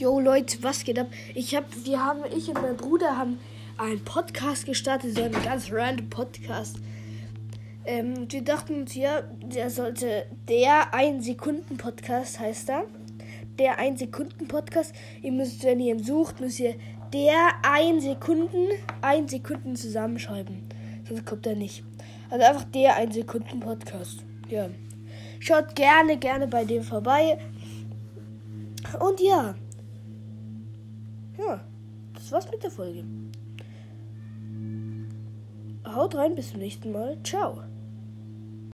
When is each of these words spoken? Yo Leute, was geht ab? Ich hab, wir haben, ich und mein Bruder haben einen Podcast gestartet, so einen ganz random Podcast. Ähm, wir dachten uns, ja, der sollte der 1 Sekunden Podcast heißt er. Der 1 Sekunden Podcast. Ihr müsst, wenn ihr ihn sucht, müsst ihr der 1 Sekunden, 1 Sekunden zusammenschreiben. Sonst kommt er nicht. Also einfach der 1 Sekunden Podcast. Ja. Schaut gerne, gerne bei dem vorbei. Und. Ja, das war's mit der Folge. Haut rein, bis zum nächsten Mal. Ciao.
Yo 0.00 0.18
Leute, 0.18 0.62
was 0.62 0.82
geht 0.82 0.98
ab? 0.98 1.08
Ich 1.34 1.54
hab, 1.54 1.66
wir 1.84 2.02
haben, 2.02 2.20
ich 2.34 2.48
und 2.48 2.62
mein 2.62 2.74
Bruder 2.74 3.18
haben 3.18 3.38
einen 3.76 4.02
Podcast 4.02 4.64
gestartet, 4.64 5.14
so 5.14 5.22
einen 5.22 5.42
ganz 5.42 5.70
random 5.70 6.08
Podcast. 6.08 6.76
Ähm, 7.84 8.26
wir 8.32 8.40
dachten 8.40 8.76
uns, 8.76 8.94
ja, 8.94 9.20
der 9.42 9.68
sollte 9.68 10.24
der 10.48 10.94
1 10.94 11.26
Sekunden 11.26 11.76
Podcast 11.76 12.40
heißt 12.40 12.70
er. 12.70 12.86
Der 13.58 13.78
1 13.78 14.00
Sekunden 14.00 14.48
Podcast. 14.48 14.94
Ihr 15.20 15.32
müsst, 15.32 15.62
wenn 15.64 15.80
ihr 15.80 15.94
ihn 15.94 16.02
sucht, 16.02 16.40
müsst 16.40 16.60
ihr 16.60 16.76
der 17.12 17.50
1 17.70 18.02
Sekunden, 18.02 18.68
1 19.02 19.30
Sekunden 19.30 19.76
zusammenschreiben. 19.76 20.66
Sonst 21.06 21.26
kommt 21.26 21.46
er 21.46 21.56
nicht. 21.56 21.84
Also 22.30 22.46
einfach 22.46 22.64
der 22.64 22.96
1 22.96 23.14
Sekunden 23.16 23.60
Podcast. 23.60 24.24
Ja. 24.48 24.70
Schaut 25.40 25.76
gerne, 25.76 26.16
gerne 26.16 26.46
bei 26.46 26.64
dem 26.64 26.84
vorbei. 26.84 27.38
Und. 28.98 29.20
Ja, 29.20 29.56
das 32.20 32.32
war's 32.32 32.50
mit 32.50 32.62
der 32.62 32.70
Folge. 32.70 33.04
Haut 35.86 36.14
rein, 36.14 36.34
bis 36.34 36.50
zum 36.50 36.60
nächsten 36.60 36.92
Mal. 36.92 37.16
Ciao. 37.24 37.62